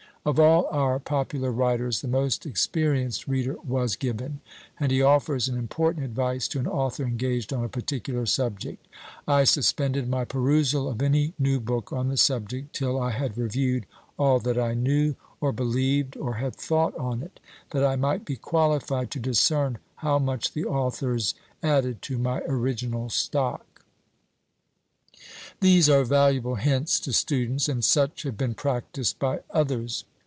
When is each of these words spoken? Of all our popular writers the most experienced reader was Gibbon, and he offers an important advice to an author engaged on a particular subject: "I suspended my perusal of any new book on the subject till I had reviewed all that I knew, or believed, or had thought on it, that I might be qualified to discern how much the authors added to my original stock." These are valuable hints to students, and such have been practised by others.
Of 0.23 0.39
all 0.39 0.67
our 0.69 0.99
popular 0.99 1.51
writers 1.51 2.01
the 2.01 2.07
most 2.07 2.45
experienced 2.45 3.27
reader 3.27 3.55
was 3.67 3.95
Gibbon, 3.95 4.39
and 4.79 4.91
he 4.91 5.01
offers 5.01 5.47
an 5.47 5.57
important 5.57 6.05
advice 6.05 6.47
to 6.49 6.59
an 6.59 6.67
author 6.67 7.01
engaged 7.03 7.51
on 7.51 7.63
a 7.63 7.67
particular 7.69 8.27
subject: 8.27 8.85
"I 9.27 9.45
suspended 9.45 10.07
my 10.07 10.25
perusal 10.25 10.87
of 10.87 11.01
any 11.01 11.33
new 11.39 11.59
book 11.59 11.91
on 11.91 12.09
the 12.09 12.17
subject 12.17 12.75
till 12.75 13.01
I 13.01 13.09
had 13.09 13.35
reviewed 13.35 13.87
all 14.15 14.37
that 14.41 14.59
I 14.59 14.75
knew, 14.75 15.15
or 15.39 15.51
believed, 15.51 16.15
or 16.15 16.35
had 16.35 16.55
thought 16.55 16.95
on 16.97 17.23
it, 17.23 17.39
that 17.71 17.83
I 17.83 17.95
might 17.95 18.23
be 18.23 18.35
qualified 18.35 19.09
to 19.09 19.19
discern 19.19 19.79
how 19.95 20.19
much 20.19 20.51
the 20.53 20.65
authors 20.65 21.33
added 21.63 22.03
to 22.03 22.19
my 22.19 22.41
original 22.41 23.09
stock." 23.09 23.65
These 25.61 25.89
are 25.89 26.03
valuable 26.03 26.55
hints 26.55 26.99
to 27.01 27.13
students, 27.13 27.67
and 27.67 27.83
such 27.83 28.21
have 28.21 28.37
been 28.37 28.53
practised 28.53 29.17
by 29.17 29.39
others. 29.49 30.03